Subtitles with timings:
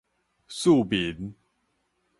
[0.47, 1.35] 庶民